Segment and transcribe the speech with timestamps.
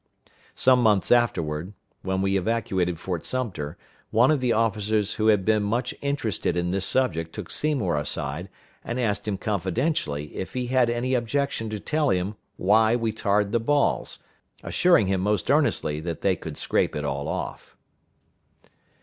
[0.55, 3.77] Some months afterward, when we evacuated Fort Sumter,
[4.09, 8.49] one of the officers who had been much interested in this subject took Seymour aside,
[8.83, 13.53] and asked him confidentially if he had any objection to tell him why we tarred
[13.53, 14.17] our balls,
[14.63, 17.77] assuring him most earnestly that they could scrape it all off.